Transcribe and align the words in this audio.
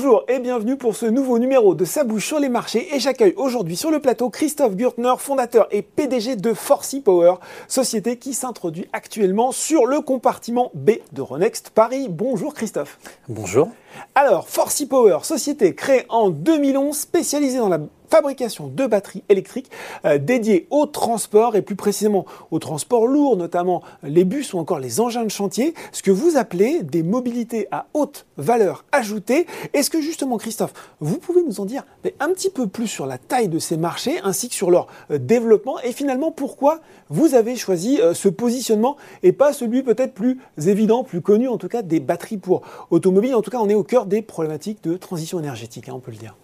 Bonjour 0.00 0.22
et 0.28 0.38
bienvenue 0.38 0.76
pour 0.76 0.94
ce 0.94 1.06
nouveau 1.06 1.40
numéro 1.40 1.74
de 1.74 1.84
Sa 1.84 2.04
bouche 2.04 2.24
sur 2.24 2.38
les 2.38 2.48
marchés 2.48 2.94
et 2.94 3.00
j'accueille 3.00 3.34
aujourd'hui 3.36 3.74
sur 3.74 3.90
le 3.90 3.98
plateau 3.98 4.30
Christophe 4.30 4.76
Gürtner, 4.76 5.14
fondateur 5.18 5.66
et 5.72 5.82
PDG 5.82 6.36
de 6.36 6.54
Forcy 6.54 7.00
Power, 7.00 7.34
société 7.66 8.16
qui 8.16 8.32
s'introduit 8.32 8.86
actuellement 8.92 9.50
sur 9.50 9.86
le 9.86 10.00
compartiment 10.00 10.70
B 10.72 10.92
de 11.10 11.20
Renext 11.20 11.70
Paris. 11.70 12.06
Bonjour 12.08 12.54
Christophe. 12.54 13.00
Bonjour. 13.28 13.70
Alors, 14.14 14.48
Forcy 14.48 14.86
Power, 14.86 15.18
société 15.22 15.74
créée 15.74 16.04
en 16.08 16.30
2011 16.30 16.96
spécialisée 16.96 17.58
dans 17.58 17.68
la 17.68 17.80
fabrication 18.08 18.68
de 18.68 18.86
batteries 18.86 19.22
électriques 19.28 19.70
euh, 20.04 20.18
dédiées 20.18 20.66
au 20.70 20.86
transport 20.86 21.56
et 21.56 21.62
plus 21.62 21.76
précisément 21.76 22.24
au 22.50 22.58
transport 22.58 23.06
lourd, 23.06 23.36
notamment 23.36 23.82
les 24.02 24.24
bus 24.24 24.54
ou 24.54 24.58
encore 24.58 24.78
les 24.78 25.00
engins 25.00 25.24
de 25.24 25.30
chantier, 25.30 25.74
ce 25.92 26.02
que 26.02 26.10
vous 26.10 26.36
appelez 26.36 26.82
des 26.82 27.02
mobilités 27.02 27.68
à 27.70 27.86
haute 27.94 28.26
valeur 28.36 28.84
ajoutée. 28.92 29.46
Est-ce 29.74 29.90
que 29.90 30.00
justement, 30.00 30.38
Christophe, 30.38 30.72
vous 31.00 31.18
pouvez 31.18 31.42
nous 31.42 31.60
en 31.60 31.64
dire 31.64 31.84
un 32.20 32.28
petit 32.30 32.50
peu 32.50 32.66
plus 32.66 32.86
sur 32.86 33.06
la 33.06 33.18
taille 33.18 33.48
de 33.48 33.58
ces 33.58 33.76
marchés 33.76 34.18
ainsi 34.22 34.48
que 34.48 34.54
sur 34.54 34.70
leur 34.70 34.86
euh, 35.10 35.18
développement? 35.18 35.78
Et 35.80 35.92
finalement 35.92 36.30
pourquoi 36.32 36.80
vous 37.10 37.34
avez 37.34 37.56
choisi 37.56 38.00
euh, 38.00 38.14
ce 38.14 38.28
positionnement 38.28 38.96
et 39.22 39.32
pas 39.32 39.52
celui 39.52 39.82
peut-être 39.82 40.14
plus 40.14 40.38
évident, 40.66 41.04
plus 41.04 41.20
connu 41.20 41.48
en 41.48 41.58
tout 41.58 41.68
cas 41.68 41.82
des 41.82 42.00
batteries 42.00 42.38
pour 42.38 42.62
automobiles. 42.90 43.34
En 43.34 43.42
tout 43.42 43.50
cas, 43.50 43.58
on 43.58 43.68
est 43.68 43.74
au 43.78 43.84
cœur 43.84 44.06
des 44.06 44.22
problématiques 44.22 44.82
de 44.82 44.96
transition 44.96 45.38
énergétique, 45.38 45.88
hein, 45.88 45.92
on 45.94 46.00
peut 46.00 46.10
le 46.10 46.18
dire 46.18 46.34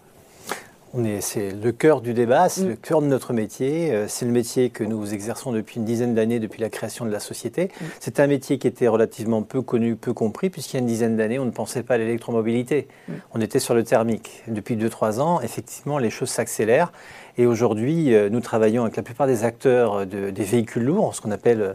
c'est 1.19 1.51
le 1.51 1.71
cœur 1.71 2.01
du 2.01 2.13
débat, 2.13 2.47
c'est 2.49 2.63
mm. 2.63 2.69
le 2.69 2.75
cœur 2.75 3.01
de 3.01 3.07
notre 3.07 3.33
métier. 3.33 3.91
Euh, 3.91 4.05
c'est 4.07 4.25
le 4.25 4.31
métier 4.31 4.69
que 4.69 4.83
nous 4.83 5.13
exerçons 5.13 5.51
depuis 5.51 5.77
une 5.77 5.85
dizaine 5.85 6.15
d'années, 6.15 6.39
depuis 6.39 6.61
la 6.61 6.69
création 6.69 7.05
de 7.05 7.11
la 7.11 7.19
société. 7.19 7.65
Mm. 7.65 7.85
C'est 7.99 8.19
un 8.19 8.27
métier 8.27 8.57
qui 8.57 8.67
était 8.67 8.87
relativement 8.87 9.41
peu 9.41 9.61
connu, 9.61 9.95
peu 9.95 10.13
compris, 10.13 10.49
puisqu'il 10.49 10.77
y 10.77 10.79
a 10.79 10.81
une 10.81 10.87
dizaine 10.87 11.17
d'années, 11.17 11.39
on 11.39 11.45
ne 11.45 11.51
pensait 11.51 11.83
pas 11.83 11.95
à 11.95 11.97
l'électromobilité. 11.97 12.87
Mm. 13.07 13.13
On 13.33 13.41
était 13.41 13.59
sur 13.59 13.73
le 13.73 13.83
thermique. 13.83 14.43
Depuis 14.47 14.77
2-3 14.77 15.19
ans, 15.19 15.41
effectivement, 15.41 15.97
les 15.97 16.09
choses 16.09 16.29
s'accélèrent. 16.29 16.91
Et 17.37 17.45
aujourd'hui, 17.45 18.13
euh, 18.13 18.29
nous 18.29 18.39
travaillons 18.39 18.83
avec 18.83 18.95
la 18.95 19.03
plupart 19.03 19.27
des 19.27 19.43
acteurs 19.43 20.05
des 20.05 20.31
véhicules 20.31 20.83
lourds, 20.83 21.15
ce 21.15 21.21
qu'on 21.21 21.31
appelle 21.31 21.61
euh, 21.61 21.73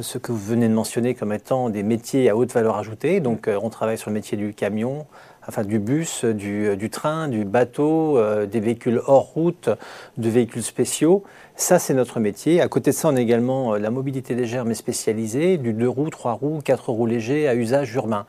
ce 0.00 0.18
que 0.18 0.32
vous 0.32 0.38
venez 0.38 0.68
de 0.68 0.74
mentionner 0.74 1.14
comme 1.14 1.32
étant 1.32 1.70
des 1.70 1.82
métiers 1.82 2.28
à 2.30 2.36
haute 2.36 2.52
valeur 2.52 2.76
ajoutée. 2.76 3.20
Donc, 3.20 3.48
on 3.48 3.70
travaille 3.70 3.98
sur 3.98 4.10
le 4.10 4.14
métier 4.14 4.36
du 4.36 4.54
camion, 4.54 5.06
enfin 5.50 5.64
du 5.64 5.78
bus, 5.78 6.24
du, 6.24 6.90
train, 6.90 7.28
du 7.28 7.44
bateau, 7.44 8.18
euh, 8.18 8.46
des 8.46 8.60
véhicules 8.60 9.00
hors 9.06 9.32
route, 9.32 9.68
de 10.16 10.28
véhicules 10.28 10.62
spéciaux. 10.62 11.24
Ça, 11.56 11.78
c'est 11.78 11.94
notre 11.94 12.20
métier. 12.20 12.60
À 12.60 12.68
côté 12.68 12.90
de 12.90 12.96
ça, 12.96 13.08
on 13.08 13.16
a 13.16 13.20
également 13.20 13.74
euh, 13.74 13.78
la 13.78 13.90
mobilité 13.90 14.34
légère 14.34 14.64
mais 14.64 14.74
spécialisée, 14.74 15.58
du 15.58 15.72
2 15.72 15.88
roues, 15.88 16.10
3 16.10 16.32
roues, 16.32 16.60
4 16.64 16.90
roues 16.90 17.06
légers 17.06 17.48
à 17.48 17.54
usage 17.54 17.92
urbain. 17.94 18.26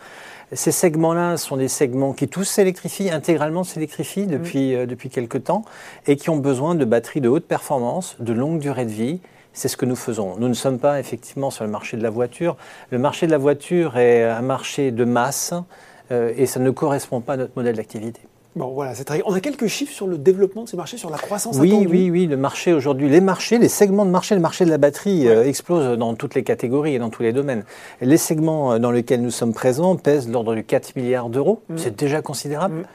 Ces 0.54 0.72
segments-là 0.72 1.38
sont 1.38 1.58
des 1.58 1.70
segments 1.70 2.14
qui 2.14 2.28
tous 2.28 2.44
s'électrifient, 2.44 3.10
intégralement 3.12 3.64
s'électrifient 3.64 4.28
depuis, 4.28 4.76
euh, 4.76 4.86
depuis 4.86 5.10
quelques 5.10 5.44
temps, 5.46 5.64
et 6.08 6.16
qui 6.16 6.30
ont 6.30 6.38
besoin 6.38 6.76
de 6.76 6.86
batteries 6.86 7.22
de 7.22 7.30
haute 7.30 7.46
performance, 7.46 8.16
de 8.20 8.34
longue 8.34 8.60
durée 8.60 8.86
de 8.86 8.92
vie, 8.92 9.22
c'est 9.54 9.68
ce 9.68 9.78
que 9.78 9.86
nous 9.86 9.96
faisons. 9.96 10.36
Nous 10.38 10.48
ne 10.48 10.54
sommes 10.54 10.80
pas 10.80 11.00
effectivement 11.00 11.52
sur 11.52 11.64
le 11.64 11.70
marché 11.70 11.98
de 11.98 12.04
la 12.04 12.10
voiture. 12.10 12.58
Le 12.90 12.98
marché 12.98 13.26
de 13.26 13.32
la 13.32 13.38
voiture 13.38 13.98
est 13.98 14.24
un 14.24 14.42
marché 14.42 14.92
de 14.92 15.04
masse 15.04 15.54
euh, 16.12 16.34
et 16.36 16.46
ça 16.46 16.60
ne 16.60 16.72
correspond 16.72 17.22
pas 17.22 17.34
à 17.34 17.38
notre 17.38 17.54
modèle 17.56 17.76
d'activité. 17.76 18.22
Bon, 18.56 18.68
voilà, 18.74 18.94
c'est 18.96 19.06
très... 19.06 19.22
On 19.26 19.34
a 19.34 19.40
quelques 19.40 19.68
chiffres 19.68 19.94
sur 19.94 20.08
le 20.08 20.18
développement 20.18 20.66
de 20.66 20.70
ces 20.70 20.76
marchés, 20.76 20.98
sur 20.98 21.10
la 21.10 21.18
croissance 21.18 21.58
oui, 21.58 21.72
attendue. 21.72 21.88
Oui, 21.88 22.10
oui, 22.10 22.28
le 22.28 22.36
marché 22.36 22.74
aujourd'hui, 22.74 23.08
les 23.08 23.22
marchés, 23.22 23.58
les 23.58 23.70
segments 23.70 24.06
de 24.06 24.12
marché, 24.12 24.36
le 24.36 24.42
marché 24.42 24.66
de 24.66 24.70
la 24.70 24.78
batterie 24.78 25.30
euh, 25.30 25.46
explose 25.46 25.98
dans 25.98 26.16
toutes 26.16 26.36
les 26.36 26.44
catégories 26.44 26.96
et 26.96 27.00
dans 27.00 27.10
tous 27.10 27.24
les 27.24 27.32
domaines. 27.32 27.64
Les 28.02 28.18
segments 28.18 28.74
euh, 28.74 28.80
dans 28.80 28.92
lesquels 28.92 29.22
nous 29.22 29.32
sommes 29.32 29.54
présents 29.54 29.96
pèsent 29.96 30.28
l'ordre 30.28 30.54
de 30.54 30.60
4 30.60 30.98
milliards 30.98 31.30
d'euros, 31.30 31.62
mmh. 31.70 31.78
c'est 31.78 31.96
déjà 31.98 32.22
considérable. 32.22 32.76
Mmh. 32.76 32.86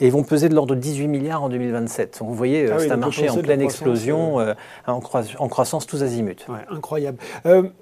Et 0.00 0.06
ils 0.08 0.12
vont 0.12 0.24
peser 0.24 0.50
de 0.50 0.54
l'ordre 0.54 0.74
de 0.74 0.80
18 0.80 1.08
milliards 1.08 1.42
en 1.42 1.48
2027. 1.48 2.18
Donc 2.20 2.28
vous 2.28 2.34
voyez, 2.34 2.70
ah 2.70 2.78
c'est 2.78 2.90
un 2.90 2.98
marché 2.98 3.30
en 3.30 3.38
pleine 3.38 3.62
explosion, 3.62 4.36
en, 4.86 5.00
croissance 5.00 5.86
tous 5.86 6.02
azimuts. 6.02 6.44
Ouais, 6.50 6.58
incroyable. 6.68 7.16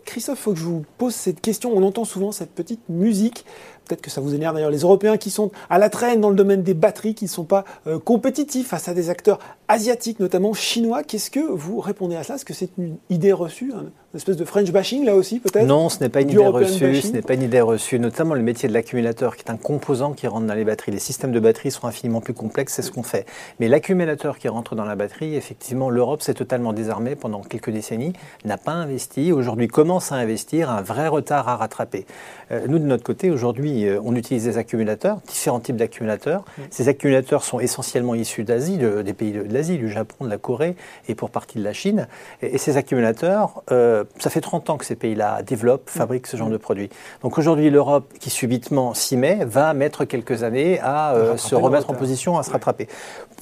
Christophe, 0.05 0.39
il 0.39 0.43
faut 0.43 0.53
que 0.53 0.61
je 0.61 0.65
vous 0.65 0.85
pose 0.97 1.13
cette 1.13 1.41
question. 1.41 1.73
On 1.75 1.83
entend 1.83 2.05
souvent 2.05 2.31
cette 2.31 2.53
petite 2.53 2.89
musique 2.89 3.45
peut-être 3.85 4.01
que 4.01 4.11
ça 4.11 4.21
vous 4.21 4.35
énerve 4.35 4.55
d'ailleurs, 4.55 4.71
les 4.71 4.81
Européens 4.81 5.17
qui 5.17 5.31
sont 5.31 5.51
à 5.71 5.79
la 5.79 5.91
traîne 5.91 6.21
dans 6.21 6.31
le 6.31 6.37
domaine 6.37 6.63
des 6.63 6.75
batteries, 6.75 7.15
qui 7.15 7.25
ne 7.25 7.31
sont 7.31 7.45
pas 7.45 7.65
euh, 7.87 7.99
compétitifs 7.99 8.69
face 8.69 8.89
à 8.89 8.95
des 8.95 9.11
acteurs 9.11 9.39
asiatiques, 9.69 10.21
notamment 10.21 10.55
chinois. 10.55 11.03
Qu'est-ce 11.03 11.31
que 11.31 11.41
vous 11.41 11.81
répondez 11.81 12.17
à 12.17 12.23
ça? 12.23 12.35
Est-ce 12.35 12.45
que 12.45 12.55
c'est 12.55 12.71
une 12.79 12.97
idée 13.11 13.33
reçue 13.33 13.73
une 14.15 14.19
espèce 14.19 14.37
de 14.37 14.45
French 14.45 14.71
bashing 14.71 15.05
là 15.05 15.17
aussi 15.17 15.41
peut-être? 15.41 15.67
Non, 15.67 15.89
ce 15.89 15.99
n'est 15.99 16.09
pas 16.09 16.21
une 16.21 16.31
idée 16.31 16.47
reçue. 16.47 17.01
Ce 17.01 17.09
n'est 17.09 17.21
pas 17.21 17.35
une 17.35 17.43
idée 17.43 17.61
reçue, 17.61 17.99
notamment 17.99 18.35
le 18.35 18.43
métier 18.43 18.69
de 18.69 18.73
l'accumulateur, 18.73 19.37
qui 19.37 19.43
est 19.43 19.51
un 19.51 19.57
composant 19.57 20.13
qui 20.13 20.29
rentre 20.29 20.47
dans 20.47 20.55
les 20.55 20.65
batteries. 20.65 20.93
Les 20.93 21.01
systèmes 21.01 21.33
de 21.33 21.41
batteries 21.41 21.73
sont 21.73 21.89
infiniment 21.89 22.21
plus 22.21 22.33
complexes, 22.33 22.75
c'est 22.75 22.83
ce 22.83 22.93
qu'on 22.93 23.03
fait. 23.03 23.27
Mais 23.59 23.67
l'accumulateur 23.67 24.39
qui 24.39 24.47
rentre 24.47 24.77
dans 24.77 24.85
la 24.85 24.95
batterie, 24.95 25.35
effectivement, 25.35 25.91
l'Europe 25.91 26.23
s'est 26.23 26.35
totalement 26.35 26.73
désarmée 26.73 27.17
pendant 27.17 27.43
quelques 27.43 27.71
décennies, 27.71 28.13
n'a 28.45 28.57
pas 28.57 28.71
investi. 28.71 29.33
Aujourd'hui, 29.33 29.67
commence 29.67 30.13
à 30.13 30.15
investir, 30.15 30.71
un 30.71 30.83
vrai 30.83 31.09
retard 31.09 31.49
à 31.49 31.57
rattraper. 31.57 32.07
Euh, 32.53 32.67
nous, 32.69 32.79
de 32.79 32.85
notre 32.85 33.03
côté, 33.03 33.33
aujourd'hui, 33.33 33.74
euh, 33.83 34.01
on 34.05 34.15
utilise 34.15 34.45
des 34.45 34.59
accumulateurs, 34.59 35.19
différents 35.29 35.61
types 35.61 35.77
d'accumulateurs. 35.77 36.45
Ces 36.71 36.89
accumulateurs 36.89 37.45
sont 37.45 37.61
essentiellement 37.61 38.15
issus 38.15 38.45
d'Asie, 38.45 38.79
des 38.79 39.15
pays 39.15 39.33
de, 39.33 39.43
l'Asie, 39.43 39.79
du 39.79 39.91
Japon, 39.91 40.25
de 40.25 40.31
la 40.31 40.39
Corée 40.39 40.77
et 41.09 41.15
pour 41.15 41.31
partie 41.31 41.59
de 41.59 41.65
la 41.65 41.73
Chine. 41.73 42.09
Et, 42.43 42.59
ces 42.59 42.77
accumulateurs 42.77 43.63
euh, 43.71 44.05
ça 44.19 44.31
fait 44.31 44.41
30 44.41 44.71
ans 44.71 44.77
que 44.77 44.85
ces 44.85 44.97
pays-là 44.97 45.43
développent, 45.43 45.91
fabriquent 45.91 46.27
ce 46.27 46.37
genre 46.37 46.51
de 46.51 46.57
produits. 46.57 46.91
Donc 47.23 47.39
aujourd'hui, 47.39 47.71
l'Europe, 47.71 48.13
qui 48.19 48.31
subitement 48.31 48.95
s'y 48.95 49.17
met, 49.17 49.45
va 49.45 49.75
mettre 49.75 50.05
quelques 50.05 50.43
années 50.43 50.79
à 50.81 51.15
euh, 51.15 51.37
se 51.37 51.55
remettre 51.55 51.91
en 51.91 51.95
position, 51.95 52.39
à 52.39 52.43
se 52.43 52.51
rattraper. 52.51 52.89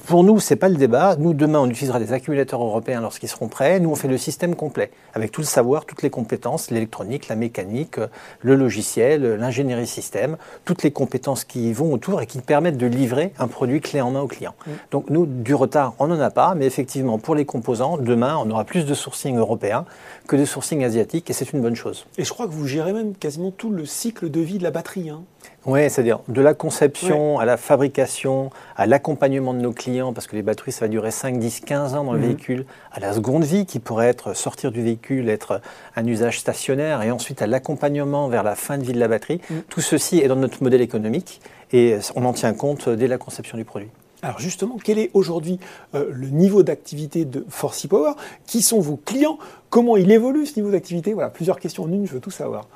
Pour 0.05 0.25
nous, 0.25 0.41
ce 0.41 0.53
n'est 0.53 0.57
pas 0.57 0.67
le 0.67 0.75
débat. 0.75 1.15
Nous, 1.17 1.33
demain, 1.33 1.59
on 1.59 1.69
utilisera 1.69 1.97
des 1.97 2.11
accumulateurs 2.11 2.61
européens 2.61 2.99
lorsqu'ils 2.99 3.29
seront 3.29 3.47
prêts. 3.47 3.79
Nous, 3.79 3.89
on 3.89 3.95
fait 3.95 4.09
le 4.09 4.17
système 4.17 4.53
complet, 4.53 4.91
avec 5.13 5.31
tout 5.31 5.39
le 5.39 5.47
savoir, 5.47 5.85
toutes 5.85 6.01
les 6.01 6.09
compétences, 6.09 6.71
l'électronique, 6.71 7.29
la 7.29 7.37
mécanique, 7.37 7.95
le 8.41 8.55
logiciel, 8.55 9.23
l'ingénierie 9.35 9.87
système, 9.87 10.35
toutes 10.65 10.83
les 10.83 10.91
compétences 10.91 11.45
qui 11.45 11.71
vont 11.71 11.93
autour 11.93 12.21
et 12.21 12.27
qui 12.27 12.41
permettent 12.41 12.77
de 12.77 12.85
livrer 12.85 13.31
un 13.39 13.47
produit 13.47 13.79
clé 13.79 14.01
en 14.01 14.11
main 14.11 14.19
au 14.19 14.27
client. 14.27 14.55
Donc 14.91 15.09
nous, 15.09 15.25
du 15.25 15.55
retard, 15.55 15.93
on 15.99 16.07
n'en 16.07 16.19
a 16.19 16.31
pas, 16.31 16.53
mais 16.53 16.65
effectivement, 16.65 17.17
pour 17.17 17.33
les 17.33 17.45
composants, 17.45 17.97
demain, 17.97 18.37
on 18.37 18.51
aura 18.51 18.65
plus 18.65 18.85
de 18.85 18.93
sourcing 18.93 19.37
européen 19.37 19.85
que 20.27 20.35
de 20.35 20.43
sourcing 20.43 20.83
asiatique, 20.83 21.29
et 21.29 21.33
c'est 21.33 21.53
une 21.53 21.61
bonne 21.61 21.75
chose. 21.75 22.05
Et 22.17 22.25
je 22.25 22.33
crois 22.33 22.47
que 22.47 22.51
vous 22.51 22.67
gérez 22.67 22.91
même 22.91 23.15
quasiment 23.15 23.51
tout 23.51 23.69
le 23.69 23.85
cycle 23.85 24.29
de 24.29 24.41
vie 24.41 24.57
de 24.57 24.63
la 24.63 24.71
batterie. 24.71 25.09
Hein. 25.09 25.23
Oui, 25.65 25.89
c'est-à-dire 25.89 26.19
de 26.27 26.41
la 26.41 26.53
conception 26.53 27.39
à 27.39 27.45
la 27.45 27.57
fabrication, 27.57 28.49
à 28.75 28.85
l'accompagnement 28.85 29.53
de 29.53 29.59
nos 29.59 29.71
clients, 29.71 30.11
parce 30.13 30.27
que 30.27 30.35
les 30.35 30.41
batteries, 30.41 30.73
ça 30.73 30.81
va 30.81 30.89
durer 30.89 31.11
5, 31.11 31.39
10, 31.39 31.61
15 31.61 31.95
ans 31.95 32.03
dans 32.03 32.13
le 32.13 32.19
mhm. 32.19 32.25
véhicule, 32.25 32.65
à 32.91 32.99
la 32.99 33.13
seconde 33.13 33.43
vie 33.43 33.65
qui 33.65 33.79
pourrait 33.79 34.07
être 34.07 34.35
sortir 34.35 34.71
du 34.71 34.83
véhicule, 34.83 35.29
être 35.29 35.61
un 35.95 36.05
usage 36.05 36.39
stationnaire, 36.39 37.01
et 37.01 37.11
ensuite 37.11 37.41
à 37.41 37.47
l'accompagnement 37.47 38.27
vers 38.27 38.43
la 38.43 38.55
fin 38.55 38.77
de 38.77 38.83
vie 38.83 38.93
de 38.93 38.99
la 38.99 39.07
batterie. 39.07 39.39
Mhm. 39.49 39.63
Tout 39.69 39.81
ceci 39.81 40.19
est 40.19 40.27
dans 40.27 40.35
notre 40.35 40.63
modèle 40.63 40.81
économique 40.81 41.41
et 41.71 41.97
on 42.15 42.25
en 42.25 42.33
tient 42.33 42.53
compte 42.53 42.89
dès 42.89 43.07
la 43.07 43.17
conception 43.17 43.57
du 43.57 43.65
produit. 43.65 43.89
Alors 44.23 44.39
justement, 44.39 44.77
quel 44.81 44.99
est 44.99 45.11
aujourd'hui 45.13 45.59
euh, 45.95 46.09
le 46.11 46.29
niveau 46.29 46.63
d'activité 46.63 47.25
de 47.25 47.45
Forcy 47.49 47.89
Power? 47.89 48.13
Qui 48.45 48.61
sont 48.61 48.79
vos 48.79 48.95
clients? 48.95 49.37
Comment 49.69 49.97
il 49.97 50.09
évolue 50.11 50.45
ce 50.45 50.57
niveau 50.57 50.71
d'activité? 50.71 51.13
Voilà, 51.13 51.29
plusieurs 51.29 51.59
questions 51.59 51.83
en 51.83 51.91
une, 51.91 52.07
je 52.07 52.13
veux 52.13 52.21
tout 52.21 52.31
savoir. 52.31 52.67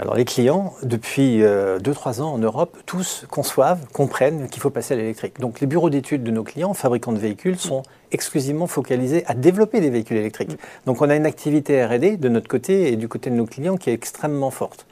Alors 0.00 0.14
les 0.14 0.24
clients, 0.24 0.72
depuis 0.82 1.40
2-3 1.40 1.42
euh, 1.42 2.22
ans 2.22 2.32
en 2.32 2.38
Europe, 2.38 2.78
tous 2.86 3.26
conçoivent, 3.28 3.86
comprennent 3.92 4.48
qu'il 4.48 4.62
faut 4.62 4.70
passer 4.70 4.94
à 4.94 4.96
l'électrique. 4.96 5.38
Donc 5.40 5.60
les 5.60 5.66
bureaux 5.66 5.90
d'études 5.90 6.22
de 6.22 6.30
nos 6.30 6.42
clients, 6.42 6.72
fabricants 6.72 7.12
de 7.12 7.18
véhicules, 7.18 7.58
sont 7.58 7.82
exclusivement 8.10 8.66
focalisés 8.66 9.24
à 9.26 9.34
développer 9.34 9.82
des 9.82 9.90
véhicules 9.90 10.16
électriques. 10.16 10.56
Donc 10.86 11.02
on 11.02 11.10
a 11.10 11.16
une 11.16 11.26
activité 11.26 11.84
RD 11.84 12.18
de 12.18 12.28
notre 12.30 12.48
côté 12.48 12.90
et 12.90 12.96
du 12.96 13.08
côté 13.08 13.28
de 13.28 13.34
nos 13.34 13.44
clients 13.44 13.76
qui 13.76 13.90
est 13.90 13.92
extrêmement 13.92 14.50
forte 14.50 14.86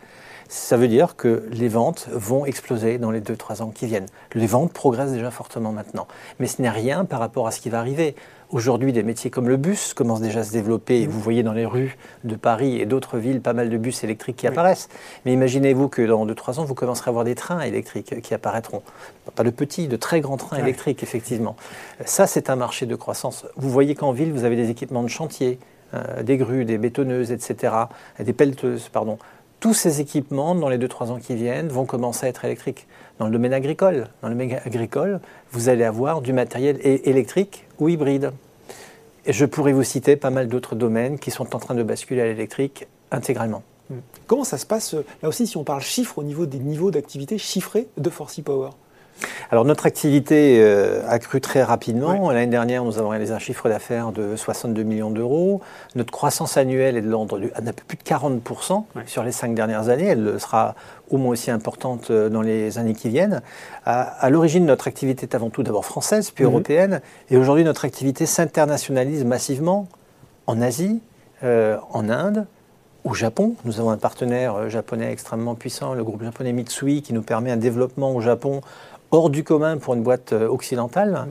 ça 0.49 0.79
veut 0.79 0.89
dire 0.89 1.15
que 1.15 1.47
les 1.51 1.69
ventes 1.69 2.09
vont 2.11 2.47
exploser 2.47 2.97
dans 2.97 3.11
les 3.11 3.21
2-3 3.21 3.63
ans 3.63 3.71
qui 3.71 3.87
viennent. 3.87 4.07
Les 4.35 4.47
ventes 4.47 4.73
progressent 4.73 5.13
déjà 5.13 5.31
fortement 5.31 5.73
maintenant. 5.73 6.09
Mais 6.41 6.47
ce 6.47 6.63
n'est 6.63 6.71
rien 6.71 7.05
par 7.05 7.21
rapport 7.21 7.47
à 7.47 7.51
ce 7.51 7.61
qui 7.61 7.69
va 7.69 7.79
arriver. 7.79 8.17
Aujourd'hui, 8.51 8.95
des 8.95 9.03
métiers 9.03 9.29
comme 9.29 9.47
le 9.47 9.59
bus 9.59 9.93
commencent 9.93 10.23
déjà 10.23 10.41
à 10.41 10.43
se 10.43 10.53
développer. 10.53 11.07
Vous 11.07 11.21
voyez 11.21 11.43
dans 11.43 11.53
les 11.53 11.67
rues 11.67 11.99
de 12.25 12.35
Paris 12.35 12.81
et 12.81 12.87
d'autres 12.87 13.19
villes 13.19 13.43
pas 13.43 13.53
mal 13.53 13.69
de 13.69 13.77
bus 13.77 14.05
électriques 14.05 14.37
qui 14.37 14.47
apparaissent. 14.47 14.89
Mais 15.27 15.35
imaginez-vous 15.35 15.89
que 15.89 16.01
dans 16.01 16.27
2-3 16.27 16.61
ans, 16.61 16.65
vous 16.65 16.75
commencerez 16.75 17.09
à 17.09 17.11
avoir 17.11 17.27
des 17.27 17.35
trains 17.35 17.61
électriques 17.61 18.23
qui 18.23 18.33
apparaîtront. 18.33 18.83
Pas 19.35 19.45
de 19.45 19.51
petits, 19.51 19.87
de 19.87 19.97
très 19.97 20.21
grands 20.21 20.39
trains 20.39 20.57
électriques, 20.57 21.03
effectivement. 21.03 21.57
Ça, 22.07 22.27
c'est 22.27 22.49
un 22.49 22.57
marché 22.57 22.87
de 22.87 22.97
croissance. 22.97 23.45
Vous 23.57 23.69
voyez 23.69 23.95
qu'en 23.95 24.13
ville, 24.13 24.33
vous 24.33 24.45
avez 24.45 24.57
des 24.57 24.71
équipements 24.71 25.03
de 25.03 25.09
chantier, 25.09 25.59
euh, 25.93 26.23
des 26.23 26.39
grues, 26.39 26.65
des 26.65 26.79
bétonneuses, 26.79 27.33
etc., 27.33 27.75
des 28.19 28.33
pelleteuses, 28.33 28.89
pardon 28.89 29.19
tous 29.61 29.75
ces 29.75 30.01
équipements, 30.01 30.55
dans 30.55 30.69
les 30.69 30.79
2-3 30.79 31.11
ans 31.11 31.19
qui 31.19 31.35
viennent, 31.35 31.69
vont 31.69 31.85
commencer 31.85 32.27
à 32.27 32.29
être 32.29 32.45
électriques. 32.45 32.87
Dans 33.19 33.27
le 33.27 33.33
domaine 33.33 33.53
agricole, 33.53 34.09
dans 34.23 34.29
le 34.29 34.35
domaine 34.35 34.61
agricole, 34.65 35.21
vous 35.51 35.69
allez 35.69 35.85
avoir 35.85 36.21
du 36.21 36.33
matériel 36.33 36.79
électrique 36.83 37.67
ou 37.79 37.89
hybride. 37.89 38.33
Et 39.27 39.33
je 39.33 39.45
pourrais 39.45 39.73
vous 39.73 39.83
citer 39.83 40.17
pas 40.17 40.31
mal 40.31 40.49
d'autres 40.49 40.77
domaines 40.77 41.19
qui 41.19 41.31
sont 41.31 41.57
en 41.57 41.59
train 41.59 41.75
de 41.75 41.83
basculer 41.83 42.21
à 42.21 42.25
l'électrique 42.25 42.87
intégralement. 43.11 43.63
Comment 44.27 44.45
ça 44.45 44.59
se 44.59 44.67
passe, 44.67 44.95
là 45.23 45.29
aussi, 45.29 45.47
si 45.47 45.57
on 45.57 45.65
parle 45.65 45.81
chiffres 45.81 46.19
au 46.19 46.23
niveau 46.23 46.47
des 46.47 46.59
niveaux 46.59 46.91
d'activité 46.91 47.39
chiffrés 47.39 47.89
de 47.97 48.11
Forcy 48.11 48.43
Power? 48.43 48.71
Alors 49.51 49.65
notre 49.65 49.87
activité 49.87 50.59
euh, 50.61 51.03
a 51.09 51.19
cru 51.19 51.41
très 51.41 51.63
rapidement. 51.63 52.31
L'année 52.31 52.51
dernière, 52.51 52.85
nous 52.85 52.99
avons 52.99 53.09
réalisé 53.09 53.33
un 53.33 53.39
chiffre 53.39 53.69
d'affaires 53.69 54.13
de 54.13 54.37
62 54.37 54.83
millions 54.83 55.11
d'euros. 55.11 55.61
Notre 55.95 56.13
croissance 56.13 56.57
annuelle 56.57 56.97
est 56.97 57.03
de 57.03 57.09
l'ordre 57.09 57.39
d'un 57.39 57.73
peu 57.73 57.83
plus 57.87 57.97
de 57.97 58.03
40% 58.03 58.85
sur 59.07 59.23
les 59.23 59.33
cinq 59.33 59.55
dernières 59.55 59.89
années. 59.89 60.07
Elle 60.07 60.39
sera 60.39 60.75
au 61.11 61.17
moins 61.17 61.33
aussi 61.33 61.51
importante 61.51 62.11
euh, 62.11 62.29
dans 62.29 62.43
les 62.43 62.79
années 62.79 62.95
qui 62.95 63.09
viennent. 63.09 63.43
À, 63.87 64.29
l'origine, 64.29 64.67
notre 64.67 64.87
activité 64.89 65.23
est 65.23 65.35
avant 65.35 65.49
tout 65.49 65.63
d'abord 65.63 65.87
française, 65.87 66.31
puis 66.31 66.45
mhm. 66.45 66.51
européenne. 66.51 67.01
Et 67.31 67.37
aujourd'hui, 67.39 67.65
notre 67.65 67.87
activité 67.87 68.27
s'internationalise 68.27 69.25
massivement 69.25 69.89
en 70.47 70.61
Asie, 70.61 71.01
euh, 71.43 71.79
en 71.91 72.11
Inde, 72.11 72.47
au 73.05 73.15
Japon. 73.15 73.55
Nous 73.65 73.81
avons 73.81 73.91
un 73.91 73.97
partenaire 73.97 74.69
japonais 74.69 75.11
extrêmement 75.11 75.55
puissant, 75.55 75.95
le 75.95 76.05
groupe 76.05 76.23
japonais 76.23 76.53
Mitsui, 76.53 77.01
qui 77.01 77.15
nous 77.15 77.23
permet 77.23 77.51
un 77.51 77.57
développement 77.57 78.15
au 78.15 78.21
Japon 78.21 78.61
hors 79.11 79.31
du 79.31 79.45
commun 79.45 79.79
pour 79.79 79.95
une 79.95 80.03
boîte 80.03 80.33
euh, 80.33 80.49
occidentale. 80.49 81.29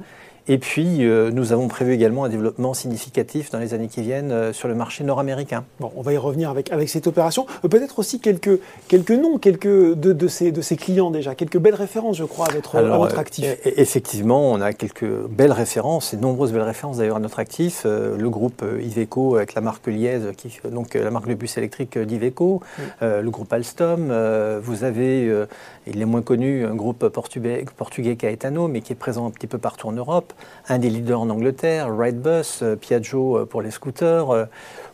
Et 0.50 0.58
puis, 0.58 1.06
euh, 1.06 1.30
nous 1.32 1.52
avons 1.52 1.68
prévu 1.68 1.94
également 1.94 2.24
un 2.24 2.30
développement 2.30 2.74
significatif 2.74 3.50
dans 3.52 3.60
les 3.60 3.74
années 3.74 3.88
qui 3.88 4.02
viennent 4.02 4.32
euh, 4.32 4.54
sur 4.54 4.68
le 4.68 4.76
marché 4.76 5.04
nord-américain. 5.04 5.66
Bon, 5.80 5.92
on 5.96 6.02
va 6.02 6.14
y 6.14 6.18
revenir 6.18 6.50
avec, 6.50 6.72
avec 6.72 6.88
cette 6.88 7.06
opération. 7.08 7.46
Peut-être 7.70 8.00
aussi 8.00 8.20
quelques, 8.20 8.60
quelques 8.88 9.12
noms 9.12 9.38
quelques 9.38 9.68
de, 9.68 10.14
de, 10.14 10.28
ces, 10.28 10.52
de 10.52 10.62
ces 10.62 10.78
clients 10.78 11.12
déjà, 11.12 11.36
quelques 11.36 11.58
belles 11.58 11.76
références, 11.76 12.18
je 12.18 12.24
crois, 12.24 12.48
à 12.48 12.54
votre, 12.54 12.82
votre 12.82 13.20
actif. 13.20 13.58
effectivement, 13.66 14.52
on 14.52 14.62
a 14.62 14.72
quelques 14.72 15.28
belles 15.30 15.52
références, 15.52 16.14
et 16.14 16.18
nombreuses 16.18 16.54
belles 16.54 16.62
références 16.62 16.98
d'ailleurs 16.98 17.18
à 17.18 17.22
notre 17.22 17.40
actif. 17.40 17.86
le 17.86 18.30
groupe 18.30 18.64
Iveco 18.82 19.36
avec 19.36 19.54
la 19.54 19.62
marque 19.62 19.88
Liez, 19.88 20.20
qui, 20.38 20.60
donc 20.72 20.94
la 20.94 21.12
marque 21.12 21.28
de 21.28 21.34
bus 21.34 21.58
électrique 21.58 21.98
d'Iveco, 21.98 22.62
le 23.02 23.30
groupe 23.30 23.52
Alstom. 23.52 24.12
vous 24.62 24.84
avez 24.84 25.46
il 25.88 26.02
est 26.02 26.06
moins 26.06 26.22
connu, 26.22 26.66
un 26.66 26.76
groupe 26.76 27.08
portugais, 27.10 27.66
portugais 27.76 28.16
Caetano, 28.16 28.68
mais 28.68 28.82
qui 28.82 28.94
est 28.94 28.98
présent 28.98 29.26
un 29.28 29.32
petit 29.32 29.48
peu 29.48 29.58
partout 29.58 29.88
en 29.88 29.94
Europe. 29.94 30.34
Un 30.70 30.80
des 30.80 30.90
leaders 30.90 31.22
en 31.22 31.30
Angleterre, 31.30 31.96
Rightbus, 31.96 32.62
euh, 32.62 32.76
Piaggio 32.76 33.38
euh, 33.38 33.46
pour 33.46 33.62
les 33.62 33.72
scooters. 33.72 34.48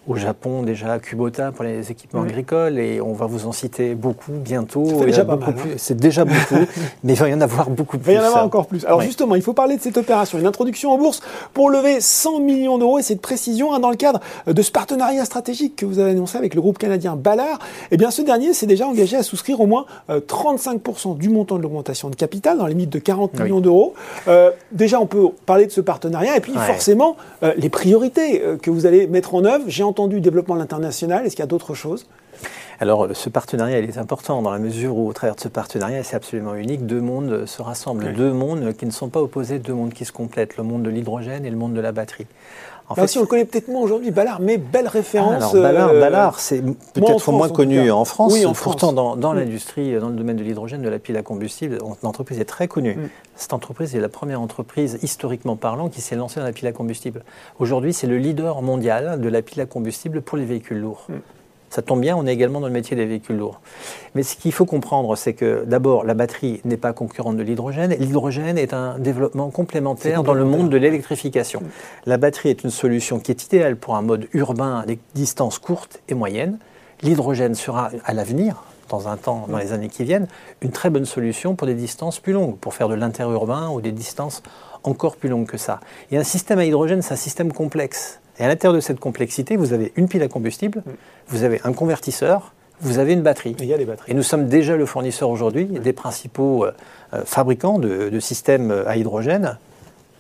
Au 0.06 0.18
Japon 0.18 0.64
déjà 0.64 1.00
Kubota 1.00 1.54
pour 1.54 1.64
les 1.64 1.90
équipements 1.90 2.24
agricoles 2.24 2.78
et 2.78 3.00
on 3.00 3.14
va 3.14 3.26
vous 3.26 3.48
en 3.48 3.54
citer 3.54 3.96
beaucoup 3.96 4.34
bientôt. 4.34 4.86
C'est 4.86 5.06
déjà 5.06 5.24
pas 5.24 5.38
mal. 5.38 5.56
Hein. 5.58 5.70
C'est 5.78 5.96
déjà 5.96 6.26
beaucoup, 6.26 6.66
mais 7.04 7.14
il 7.14 7.20
va 7.20 7.30
y 7.30 7.34
en 7.34 7.40
avoir 7.40 7.70
beaucoup 7.70 7.98
plus. 7.98 8.12
Il 8.12 8.18
va 8.18 8.22
y 8.22 8.26
en 8.26 8.28
avoir 8.28 8.44
encore 8.44 8.68
plus. 8.68 8.86
Alors 8.86 9.02
justement, 9.02 9.36
il 9.36 9.42
faut 9.42 9.54
parler 9.54 9.78
de 9.78 9.82
cette 9.82 9.96
opération, 9.96 10.38
une 10.40 10.46
introduction 10.46 10.92
en 10.92 10.98
bourse 10.98 11.22
pour 11.54 11.70
lever 11.70 12.02
100 12.02 12.42
millions 12.42 12.78
d'euros 12.78 13.00
et 13.00 13.02
cette 13.02 13.22
précision 13.22 13.74
hein, 13.74 13.80
dans 13.80 13.92
le 13.92 13.96
cadre 13.96 14.20
de 14.46 14.62
ce 14.62 14.72
partenariat 14.72 15.24
stratégique 15.24 15.78
que 15.78 15.86
vous 15.86 16.00
avez 16.00 16.12
annoncé 16.12 16.38
avec 16.38 16.54
le 16.54 16.60
groupe 16.60 16.78
canadien 16.78 17.16
Ballard. 17.16 17.60
Eh 17.92 17.98
bien, 17.98 18.12
ce 18.12 18.22
dernier 18.22 18.54
s'est 18.54 18.66
déjà 18.66 18.88
engagé 18.88 19.16
à 19.16 19.24
souscrire 19.24 19.62
au 19.62 19.68
moins 19.68 19.86
35% 20.10 21.14
euh, 21.14 21.16
du 21.16 21.30
montant 21.30 21.58
de 21.58 21.62
l'augmentation 21.62 22.10
de 22.10 22.16
capital 22.16 22.58
dans 22.58 22.66
les 22.66 22.74
limites 22.74 22.90
de 22.90 23.00
40 23.00 23.40
millions 23.40 23.62
d'euros. 23.62 23.94
Euh, 24.28 24.52
déjà, 24.74 25.00
on 25.00 25.06
peut 25.06 25.30
parler 25.46 25.66
de 25.66 25.72
ce 25.72 25.82
partenariat 25.82 26.36
et 26.36 26.42
puis 26.42 26.54
forcément 26.54 27.16
euh, 27.44 27.54
les 27.58 27.70
priorités 27.70 28.42
que 28.62 28.70
vous 28.70 28.86
allez 28.86 29.08
mettre 29.08 29.36
en 29.36 29.46
œuvre. 29.46 29.64
J'ai 29.68 29.84
entendu 29.94 30.22
développement 30.22 30.56
de 30.56 30.60
l'international. 30.60 31.24
Est-ce 31.24 31.36
qu'il 31.36 31.44
y 31.44 31.44
a 31.44 31.48
d'autres 31.48 31.76
choses? 31.76 32.08
Alors, 32.84 33.08
ce 33.14 33.30
partenariat, 33.30 33.80
il 33.80 33.90
est 33.90 33.98
important 33.98 34.42
dans 34.42 34.52
la 34.52 34.60
mesure 34.60 34.98
où, 34.98 35.08
au 35.08 35.14
travers 35.14 35.36
de 35.36 35.40
ce 35.40 35.48
partenariat, 35.48 36.04
c'est 36.04 36.18
absolument 36.18 36.54
unique, 36.54 36.86
deux 36.86 37.00
mondes 37.00 37.46
se 37.46 37.62
rassemblent, 37.62 38.14
deux 38.14 38.34
mondes 38.34 38.74
qui 38.74 38.86
ne 38.86 38.92
sont 38.92 39.08
pas 39.08 39.22
opposés, 39.22 39.58
deux 39.58 39.74
mondes 39.74 39.94
qui 39.94 40.04
se 40.04 40.12
complètent, 40.12 40.58
le 40.58 40.64
monde 40.64 40.84
de 40.84 40.90
l'hydrogène 40.90 41.46
et 41.46 41.50
le 41.50 41.56
monde 41.56 41.74
de 41.74 41.80
la 41.80 41.94
batterie. 41.94 42.28
En 42.90 42.96
fait, 42.96 43.08
si 43.08 43.18
on 43.18 43.22
le 43.22 43.28
connaît 43.28 43.46
peut-être 43.46 43.70
moins 43.70 43.82
aujourd'hui, 43.82 44.12
Ballard, 44.12 44.42
mais 44.42 44.58
belle 44.58 44.90
référence. 44.90 45.36
alors, 45.36 45.54
Ballard, 45.54 45.90
euh, 45.92 46.00
Ballard 46.02 46.40
c'est 46.42 46.62
peut-être 46.62 47.32
moins 47.32 47.48
connu 47.48 47.90
en 47.90 48.04
France. 48.04 48.34
Oui, 48.34 48.46
en 48.46 48.52
Pourtant, 48.52 48.92
dans, 48.92 49.16
dans 49.16 49.32
l'industrie, 49.32 49.98
dans 49.98 50.10
le 50.10 50.16
domaine 50.16 50.36
de 50.36 50.44
l'hydrogène, 50.44 50.82
de 50.82 50.90
la 50.90 51.00
pile 51.00 51.16
à 51.16 51.24
combustible, 51.24 51.78
l'entreprise 52.04 52.42
est 52.42 52.46
très 52.46 52.68
connue. 52.68 52.98
Cette 53.36 53.54
entreprise 53.54 53.96
est 53.96 54.02
la 54.02 54.10
première 54.10 54.42
entreprise, 54.42 55.00
historiquement 55.02 55.56
parlant, 55.56 55.88
qui 55.88 56.02
s'est 56.02 56.18
lancée 56.18 56.42
dans 56.42 56.46
la 56.46 56.52
pile 56.52 56.68
à 56.68 56.74
combustible. 56.74 57.24
Aujourd'hui, 57.60 57.94
c'est 57.94 58.08
le 58.08 58.18
leader 58.18 58.62
mondial 58.62 59.22
de 59.22 59.30
la 59.30 59.42
pile 59.42 59.62
à 59.62 59.66
combustible 59.66 60.22
pour 60.22 60.38
les 60.38 60.46
véhicules 60.46 60.80
lourds. 60.80 61.08
Ça 61.74 61.82
tombe 61.82 62.02
bien, 62.02 62.16
on 62.16 62.28
est 62.28 62.34
également 62.34 62.60
dans 62.60 62.68
le 62.68 62.74
métier 62.74 62.96
des 62.96 63.08
véhicules 63.08 63.36
lourds. 63.36 63.60
Mais 64.14 64.22
ce 64.22 64.36
qu'il 64.36 64.52
faut 64.52 64.68
comprendre, 64.68 65.16
c'est 65.16 65.34
que 65.34 65.64
d'abord, 65.66 66.04
la 66.04 66.14
batterie 66.14 66.62
n'est 66.66 66.78
pas 66.78 66.94
concurrente 66.94 67.36
de 67.36 67.42
l'hydrogène. 67.42 67.96
L'hydrogène 67.98 68.60
est 68.60 68.76
un 68.76 69.00
développement 69.00 69.50
complémentaire 69.50 70.22
dans 70.22 70.36
le 70.36 70.46
monde 70.46 70.70
de 70.70 70.78
l'électrification. 70.78 71.64
La 72.06 72.18
batterie 72.18 72.50
est 72.50 72.64
une 72.64 72.70
solution 72.70 73.20
qui 73.20 73.32
est 73.32 73.44
idéale 73.46 73.76
pour 73.76 73.96
un 73.96 74.04
mode 74.04 74.28
urbain 74.34 74.82
à 74.82 74.86
des 74.86 75.00
distances 75.16 75.58
courtes 75.58 76.00
et 76.10 76.14
moyennes. 76.14 76.60
L'hydrogène 77.02 77.56
sera 77.56 77.90
à 78.06 78.14
l'avenir, 78.14 78.66
dans 78.90 79.08
un 79.08 79.18
temps, 79.18 79.48
dans 79.50 79.58
les 79.58 79.74
années 79.74 79.90
qui 79.90 80.04
viennent, 80.04 80.28
une 80.62 80.70
très 80.70 80.92
bonne 80.92 81.06
solution 81.06 81.56
pour 81.56 81.66
des 81.66 81.74
distances 81.74 82.20
plus 82.20 82.34
longues, 82.34 82.56
pour 82.58 82.76
faire 82.76 82.88
de 82.88 82.94
l'interurbain 82.94 83.72
ou 83.72 83.82
des 83.82 83.92
distances 83.92 84.44
encore 84.84 85.16
plus 85.16 85.30
longues 85.30 85.48
que 85.48 85.58
ça. 85.58 85.80
Et 86.12 86.18
un 86.18 86.24
système 86.24 86.60
à 86.60 86.66
hydrogène, 86.66 87.02
c'est 87.02 87.16
un 87.16 87.18
système 87.18 87.52
complexe. 87.52 88.20
Et 88.40 88.44
à 88.44 88.48
l'intérieur 88.48 88.74
de 88.74 88.80
cette 88.80 89.00
complexité, 89.00 89.58
vous 89.58 89.74
avez 89.74 89.92
une 89.96 90.08
pile 90.08 90.24
à 90.24 90.28
combustible, 90.28 90.84
vous 91.28 91.44
avez 91.44 91.62
un 91.64 91.74
convertisseur, 91.74 92.54
vous 92.82 92.98
avez 92.98 93.14
une 93.14 93.22
batterie. 93.22 93.56
Et 93.60 93.64
il 93.64 93.68
y 93.68 93.74
a 93.74 93.78
des 93.78 93.86
batteries. 93.86 94.12
Et 94.12 94.16
nous 94.16 94.24
sommes 94.24 94.48
déjà 94.48 94.76
le 94.76 94.86
fournisseur 94.86 95.30
aujourd'hui 95.30 95.66
des 95.66 95.94
principaux 95.94 96.66
euh, 96.66 96.72
euh, 97.14 97.22
fabricants 97.26 97.80
de, 97.80 98.20
systèmes 98.20 98.72
euh, 98.72 98.88
à 98.88 98.98
hydrogène, 98.98 99.58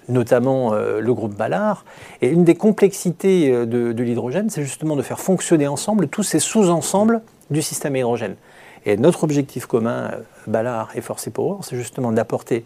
notamment 0.09 0.73
le 0.73 1.13
groupe 1.13 1.33
Ballard. 1.33 1.85
Et 2.21 2.27
une 2.27 2.43
des 2.43 2.55
complexités 2.55 3.49
de, 3.49 3.93
de 3.93 4.03
l'hydrogène, 4.03 4.49
c'est 4.49 4.61
justement 4.61 4.97
de 4.97 5.01
faire 5.01 5.21
fonctionner 5.21 5.65
ensemble 5.65 6.09
tous 6.09 6.23
ces 6.23 6.39
sous-ensembles 6.39 7.21
du 7.51 7.61
système 7.61 7.95
à 7.95 7.99
hydrogène. 7.99 8.35
Et 8.85 8.97
notre 8.97 9.23
objectif 9.23 9.65
commun, 9.65 10.11
Ballard 10.45 10.89
et 10.95 10.99
Force 10.99 11.29
Power, 11.29 11.59
c'est 11.61 11.77
justement 11.77 12.11
d'apporter 12.11 12.65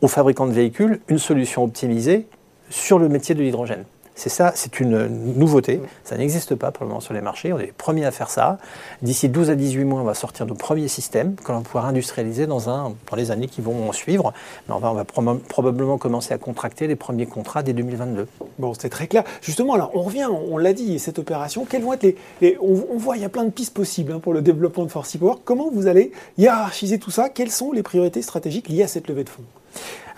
aux 0.00 0.08
fabricants 0.08 0.48
de 0.48 0.52
véhicules 0.52 1.00
une 1.06 1.18
solution 1.18 1.62
optimisée 1.62 2.26
sur 2.68 2.98
le 2.98 3.08
métier 3.08 3.36
de 3.36 3.42
l'hydrogène. 3.42 3.84
C'est 4.18 4.30
ça, 4.30 4.52
c'est 4.54 4.80
une 4.80 5.06
nouveauté. 5.36 5.78
Ça 6.02 6.16
n'existe 6.16 6.54
pas 6.54 6.72
pour 6.72 6.84
le 6.84 6.88
moment 6.88 7.00
sur 7.00 7.12
les 7.12 7.20
marchés. 7.20 7.52
On 7.52 7.58
est 7.58 7.66
les 7.66 7.72
premiers 7.72 8.06
à 8.06 8.10
faire 8.10 8.30
ça. 8.30 8.56
D'ici 9.02 9.28
12 9.28 9.50
à 9.50 9.54
18 9.54 9.84
mois, 9.84 10.00
on 10.00 10.04
va 10.04 10.14
sortir 10.14 10.46
nos 10.46 10.54
premiers 10.54 10.88
systèmes 10.88 11.34
que 11.34 11.52
l'on 11.52 11.58
va 11.58 11.64
pouvoir 11.64 11.84
industrialiser 11.84 12.46
dans, 12.46 12.94
les 13.14 13.30
années 13.30 13.46
qui 13.46 13.60
vont 13.60 13.92
suivre. 13.92 14.32
Mais 14.68 14.74
on 14.74 14.78
va, 14.78 15.04
probablement 15.04 15.98
commencer 15.98 16.32
à 16.32 16.38
contracter 16.38 16.86
les 16.86 16.96
premiers 16.96 17.26
contrats 17.26 17.62
dès 17.62 17.74
2022. 17.74 18.26
Bon, 18.58 18.72
c'est 18.72 18.88
très 18.88 19.06
clair. 19.06 19.22
Justement, 19.42 19.74
alors 19.74 19.90
on 19.92 20.00
revient, 20.00 20.26
on 20.26 20.56
l'a 20.56 20.72
dit, 20.72 20.98
cette 20.98 21.18
opération, 21.18 21.66
quelles 21.66 21.82
vont 21.82 21.92
être 21.92 22.16
les. 22.40 22.58
on, 22.62 22.96
voit, 22.96 23.18
il 23.18 23.22
y 23.22 23.26
a 23.26 23.28
plein 23.28 23.44
de 23.44 23.50
pistes 23.50 23.74
possibles 23.74 24.12
hein, 24.12 24.18
pour 24.18 24.32
le 24.32 24.40
développement 24.40 24.84
de 24.84 24.90
Force 24.90 25.14
Power. 25.18 25.34
Comment 25.44 25.70
vous 25.70 25.88
allez 25.88 26.10
hiérarchiser 26.38 26.98
tout 26.98 27.10
ça? 27.10 27.28
Quelles 27.28 27.50
sont 27.50 27.70
les 27.70 27.82
priorités 27.82 28.22
stratégiques 28.22 28.70
liées 28.70 28.84
à 28.84 28.88
cette 28.88 29.08
levée 29.08 29.24
de 29.24 29.28
fonds? 29.28 29.44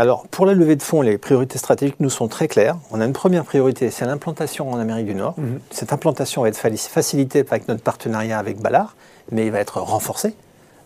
Alors, 0.01 0.29
pour 0.29 0.47
la 0.47 0.55
levée 0.55 0.77
de 0.77 0.83
fonds, 0.83 1.03
les 1.03 1.19
priorités 1.19 1.59
stratégiques 1.59 1.99
nous 1.99 2.09
sont 2.09 2.29
très 2.29 2.47
claires. 2.47 2.77
On 2.93 3.01
a 3.01 3.05
une 3.05 3.13
première 3.13 3.45
priorité, 3.45 3.91
c'est 3.91 4.07
l'implantation 4.07 4.71
en 4.71 4.79
Amérique 4.79 5.07
du 5.07 5.15
Nord. 5.17 5.35
Mhm. 5.37 5.59
Cette 5.71 5.93
implantation 5.93 6.43
va 6.43 6.49
être 6.49 6.57
facilitée 6.57 7.45
avec 7.51 7.67
notre 7.67 7.83
partenariat 7.83 8.39
avec 8.39 8.61
Ballard, 8.61 8.95
mais 9.33 9.47
il 9.47 9.53
va 9.53 9.59
être 9.59 9.81
renforcé. 9.81 10.35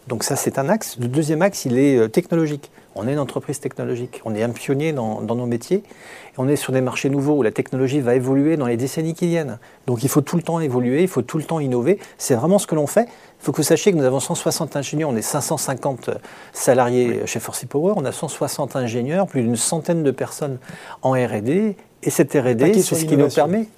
Donc 0.08 0.24
ça, 0.24 0.34
c'est 0.34 0.58
un 0.58 0.70
axe. 0.70 0.96
Le 0.98 1.08
deuxième 1.08 1.42
axe, 1.42 1.66
il 1.66 1.78
est 1.78 1.96
euh, 1.96 2.08
technologique. 2.08 2.70
On 2.94 3.08
est 3.08 3.12
une 3.12 3.18
entreprise 3.18 3.58
technologique, 3.60 4.20
on 4.24 4.34
est 4.34 4.42
un 4.42 4.50
pionnier 4.50 4.92
dans, 4.92 5.20
nos 5.22 5.46
métiers, 5.46 5.78
et 5.78 6.34
on 6.38 6.48
est 6.48 6.56
sur 6.56 6.72
des 6.72 6.80
marchés 6.80 7.08
nouveaux 7.08 7.34
où 7.34 7.42
la 7.42 7.50
technologie 7.50 8.00
va 8.00 8.14
évoluer 8.14 8.56
dans 8.56 8.66
les 8.66 8.76
décennies 8.76 9.14
qui 9.14 9.26
viennent. 9.26 9.58
Donc 9.86 10.02
il 10.02 10.08
faut 10.08 10.20
tout 10.20 10.36
le 10.36 10.42
temps 10.42 10.60
évoluer, 10.60 11.02
il 11.02 11.08
faut 11.08 11.22
tout 11.22 11.38
le 11.38 11.44
temps 11.44 11.60
innover. 11.60 11.98
C'est 12.18 12.34
vraiment 12.34 12.58
ce 12.58 12.66
que 12.66 12.74
l'on 12.74 12.86
fait. 12.86 13.08
Il 13.40 13.44
faut 13.44 13.52
que 13.52 13.58
vous 13.58 13.62
sachiez 13.62 13.92
que 13.92 13.96
nous 13.96 14.04
avons 14.04 14.20
160 14.20 14.76
ingénieurs, 14.76 15.10
on 15.10 15.16
est 15.16 15.22
550 15.22 16.10
salariés 16.52 17.22
chez 17.26 17.40
Forcy 17.40 17.66
Power, 17.66 17.94
on 17.96 18.04
a 18.04 18.12
160 18.12 18.76
ingénieurs, 18.76 19.26
plus 19.26 19.42
d'une 19.42 19.56
centaine 19.56 20.02
de 20.02 20.10
personnes 20.10 20.58
en 21.02 21.12
R&D, 21.12 21.76
et 22.04 22.10
cette 22.10 22.32
R&D, 22.32 22.74
c'est 22.82 22.96
ce 22.96 23.04
qui 23.04 23.16
nous 23.16 23.28
permet 23.28 23.68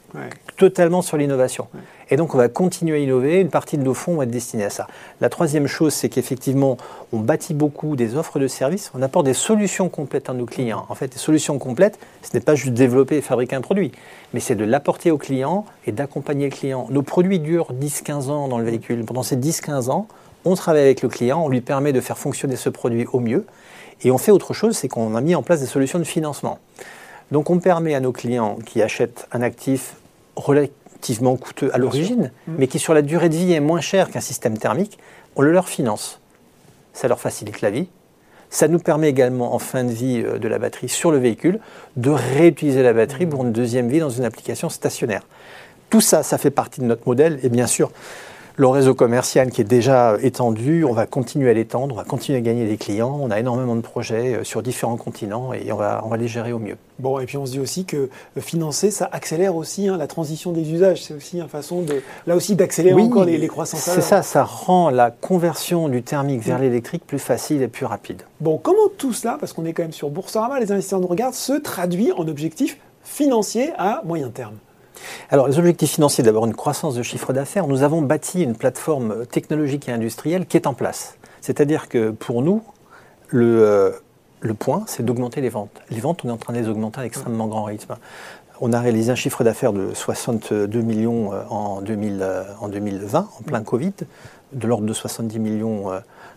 totalement 0.57 1.03
sur 1.03 1.17
l'innovation. 1.17 1.69
Et 2.11 2.17
donc 2.17 2.35
on 2.35 2.39
va 2.39 2.49
continuer 2.49 2.97
à 2.97 2.99
innover, 2.99 3.41
une 3.41 3.51
partie 3.51 3.77
de 3.77 3.83
nos 3.83 3.95
fonds 3.95 4.17
va 4.17 4.25
être 4.25 4.31
destinée 4.31 4.65
à 4.65 4.71
ça. 4.71 4.87
La 5.21 5.29
troisième 5.29 5.67
chose, 5.67 5.93
c'est 5.93 6.09
qu'effectivement, 6.09 6.77
on 7.13 7.19
bâtit 7.19 7.55
beaucoup 7.55 7.97
des 7.97 8.17
offres 8.17 8.39
de 8.39 8.47
services, 8.47 8.91
on 8.95 9.03
apporte 9.05 9.27
des 9.27 9.35
solutions 9.35 9.89
complètes 9.89 10.29
à 10.29 10.33
nos 10.33 10.47
clients. 10.47 10.87
En 10.89 10.95
fait, 10.95 11.09
des 11.09 11.19
solutions 11.19 11.59
complètes, 11.59 11.99
ce 12.23 12.37
n'est 12.37 12.43
pas 12.43 12.55
juste 12.55 12.75
développer 12.75 13.19
et 13.19 13.21
fabriquer 13.21 13.57
un 13.57 13.61
produit, 13.61 13.93
mais 14.33 14.41
c'est 14.41 14.57
de 14.57 14.65
l'apporter 14.65 15.11
aux 15.11 15.19
clients 15.19 15.65
et 15.87 15.93
d'accompagner 15.93 16.47
le 16.47 16.51
client. 16.51 16.87
Nos 16.91 17.03
produits 17.03 17.39
durent 17.39 17.73
10-15 17.73 18.31
ans 18.31 18.49
dans 18.49 18.59
le 18.59 18.65
véhicule. 18.65 19.05
Pendant 19.05 19.23
ces 19.23 19.37
10-15 19.37 19.91
ans, 19.91 20.09
on 20.45 20.55
travaille 20.55 20.83
avec 20.83 21.03
le 21.03 21.09
client, 21.09 21.43
on 21.45 21.49
lui 21.49 21.61
permet 21.61 21.93
de 21.93 22.01
faire 22.01 22.19
fonctionner 22.19 22.57
ce 22.57 22.69
produit 22.69 23.07
au 23.13 23.21
mieux. 23.21 23.47
Et 24.03 24.11
on 24.11 24.19
fait 24.19 24.33
autre 24.33 24.53
chose, 24.53 24.77
c'est 24.77 24.89
qu'on 24.89 25.15
a 25.15 25.21
mis 25.21 25.35
en 25.35 25.43
place 25.43 25.61
des 25.61 25.67
solutions 25.67 25.99
de 25.99 26.05
financement. 26.05 26.59
Donc 27.31 27.51
on 27.51 27.59
permet 27.59 27.95
à 27.95 28.01
nos 28.01 28.13
clients 28.13 28.59
qui 28.67 28.83
achètent 28.83 29.29
un 29.33 29.41
actif 29.41 29.95
relativement 30.37 31.37
coûteux 31.37 31.71
à 31.73 31.79
l'origine, 31.79 32.33
mmh. 32.47 32.53
mais 32.59 32.67
qui 32.67 32.79
sur 32.79 32.93
la 32.93 33.03
durée 33.03 33.29
de 33.29 33.37
vie 33.37 33.53
est 33.53 33.61
moins 33.61 33.81
cher 33.81 34.11
qu'un 34.11 34.21
système 34.21 34.59
thermique, 34.59 34.99
on 35.37 35.43
le 35.43 35.53
leur 35.53 35.69
finance. 35.69 36.21
Ça 36.93 37.09
leur 37.09 37.21
facilite 37.21 37.61
la 37.61 37.71
vie. 37.71 37.89
Ça 38.55 38.69
nous 38.69 38.79
permet 38.79 39.09
également 39.09 39.53
en 39.53 39.59
fin 39.59 39.83
de 39.83 39.91
vie 39.91 40.23
euh, 40.25 40.39
de 40.39 40.47
la 40.47 40.61
batterie 40.61 40.89
sur 40.89 41.11
le 41.11 41.19
véhicule 41.19 41.59
de 41.97 42.11
réutiliser 42.11 42.85
la 42.85 42.93
batterie 42.93 43.27
pour 43.27 43.43
une 43.43 43.51
deuxième 43.51 43.89
vie 43.89 43.99
dans 43.99 44.11
une 44.11 44.25
application 44.25 44.69
stationnaire. 44.69 45.23
Tout 45.91 46.01
ça, 46.01 46.23
ça 46.23 46.39
fait 46.39 46.53
partie 46.53 46.81
de 46.81 46.87
notre 46.87 47.03
modèle 47.05 47.41
et 47.43 47.49
bien 47.49 47.67
sûr, 47.67 47.91
Le 48.57 48.69
réseau 48.69 48.95
commercial 48.95 49.51
qui 49.51 49.63
est 49.63 49.65
déjà 49.65 50.17
étendu, 50.23 50.85
on 50.85 50.93
va 50.93 51.07
continuer 51.07 51.51
à 51.51 51.55
l'étendre, 51.55 51.93
on 51.93 51.99
va 51.99 52.05
continuer 52.05 52.39
à 52.39 52.41
gagner 52.41 52.69
des 52.69 52.77
clients. 52.77 53.19
On 53.21 53.33
a 53.33 53.41
énormément 53.41 53.75
de 53.75 53.81
projets 53.81 54.37
euh, 54.37 54.45
sur 54.45 54.63
différents 54.63 54.97
continents 54.97 55.53
et 55.53 55.73
on 55.73 55.77
va, 55.77 56.03
on 56.05 56.09
va 56.09 56.17
les 56.17 56.29
gérer 56.29 56.53
au 56.53 56.61
mieux. 56.61 56.77
Bon, 57.01 57.19
et 57.19 57.27
puis 57.27 57.37
on 57.37 57.47
se 57.47 57.51
dit 57.51 57.59
aussi 57.59 57.85
que 57.85 58.09
financer, 58.39 58.93
ça 58.93 59.09
accélère 59.11 59.57
aussi 59.57 59.89
hein, 59.89 59.97
la 59.97 60.07
transition 60.07 60.53
des 60.53 60.71
usages. 60.71 61.03
C'est 61.03 61.15
aussi 61.15 61.41
une 61.41 61.49
façon 61.49 61.83
de, 61.83 62.01
là 62.29 62.37
aussi, 62.37 62.55
d'accélérer 62.55 63.03
encore 63.03 63.25
les, 63.25 63.39
les 63.39 63.49
croissances. 63.49 63.81
C'est 63.81 64.01
ça, 64.01 64.23
ça 64.23 64.45
rend 64.45 64.89
la 64.91 65.11
conversion 65.11 65.89
du 65.89 66.05
thermique 66.05 66.43
vers 66.43 66.61
l'électrique 66.61 67.05
plus 67.05 67.19
facile 67.19 67.61
et 67.61 67.67
plus 67.67 67.87
rapide. 67.87 68.23
Bon, 68.41 68.57
comment 68.57 68.89
tout 68.97 69.13
cela, 69.13 69.37
parce 69.41 69.53
qu'on 69.53 69.65
est 69.65 69.73
quand 69.73 69.83
même 69.83 69.91
sur 69.91 70.11
Boursorama, 70.11 70.61
les 70.61 70.71
investisseurs 70.71 71.01
nous 71.01 71.09
regardent, 71.09 71.35
se 71.35 71.55
traduit 71.55 72.13
en 72.13 72.29
objectifs 72.29 72.79
financiers 73.03 73.73
à 73.79 74.03
moyen 74.05 74.29
terme? 74.29 74.55
Alors, 75.31 75.49
les 75.49 75.59
objectifs 75.59 75.93
financiers, 75.93 76.25
d'abord 76.25 76.47
une 76.47 76.55
croissance 76.55 76.95
de 76.95 77.03
chiffre 77.03 77.33
d'affaires. 77.33 77.67
Nous 77.67 77.83
avons 77.83 78.03
bâti 78.03 78.43
une 78.43 78.57
plateforme 78.57 79.27
technologique 79.27 79.89
et 79.89 79.93
industrielle 79.93 80.47
qui 80.47 80.57
est 80.57 80.67
en 80.67 80.75
place. 80.75 81.17
C'est-à-dire 81.41 81.89
que 81.89 82.11
pour 82.11 82.43
nous, 82.43 82.63
le, 83.29 83.63
euh, 83.63 84.55
point, 84.59 84.85
c'est 84.87 85.05
d'augmenter 85.05 85.41
les 85.41 85.49
ventes. 85.49 85.81
Les 85.91 86.01
ventes, 86.01 86.25
on 86.25 86.29
est 86.29 86.33
en 86.33 86.37
train 86.37 86.53
de 86.53 86.59
les 86.59 86.69
augmenter 86.69 87.01
à 87.01 87.07
extrêmement 87.07 87.47
grand 87.47 87.65
rythme. 87.65 87.97
On 88.61 88.73
a 88.73 88.81
réalisé 88.81 89.11
un 89.11 89.17
chiffre 89.17 89.43
d'affaires 89.43 89.73
de 89.73 89.93
62 89.95 90.81
millions 90.81 91.33
euh, 91.33 91.43
en, 91.51 91.81
2000, 91.81 92.21
euh, 92.23 92.45
en 92.61 92.69
2020, 92.69 93.29
en 93.41 93.43
plein 93.43 93.63
Covid, 93.63 93.93
de 94.53 94.67
l'ordre 94.69 94.87
de 94.87 94.93
70 94.93 95.41
millions 95.41 95.91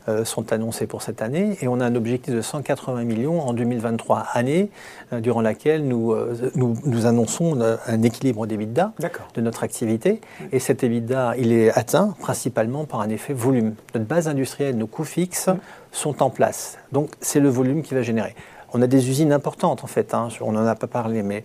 euh, 0.10 0.26
sont 0.26 0.52
annoncés 0.52 0.88
pour 0.88 1.04
cette 1.04 1.22
année 1.22 1.56
et 1.62 1.68
on 1.68 1.80
a 1.80 1.86
un 1.86 1.94
objectif 1.94 2.34
de 2.34 2.42
180 2.42 3.04
millions 3.04 3.42
en 3.42 3.54
2023, 3.54 4.26
année 4.34 4.72
durant 5.12 5.42
laquelle 5.42 5.88
nous, 5.88 6.16
nous, 6.56 7.06
annonçons 7.06 7.60
un 7.62 8.02
équilibre 8.02 8.48
d'EBITDA 8.48 8.94
de 9.36 9.42
notre 9.42 9.64
activité 9.64 10.22
et 10.52 10.60
cet 10.60 10.84
EBITDA, 10.84 11.36
il 11.38 11.52
est 11.52 11.70
atteint 11.78 12.16
principalement 12.20 12.86
par 12.86 13.02
un 13.02 13.10
effet 13.10 13.34
volume. 13.34 13.76
Notre 13.94 14.08
base 14.08 14.28
industrielle, 14.28 14.78
nos 14.78 14.88
coûts 14.88 15.04
fixes 15.04 15.50
sont 15.92 16.24
en 16.24 16.32
place. 16.32 16.80
Donc 16.92 17.12
c'est 17.22 17.42
le 17.42 17.50
volume 17.50 17.84
qui 17.84 17.94
va 17.94 18.02
générer. 18.02 18.34
On 18.74 18.82
a 18.82 18.88
des 18.88 19.10
usines 19.10 19.34
importantes 19.34 19.84
en 19.84 19.88
fait, 19.88 20.16
hein, 20.16 20.30
on 20.42 20.54
n'en 20.54 20.66
a 20.66 20.76
pas 20.76 20.88
parlé, 20.88 21.22
mais 21.22 21.44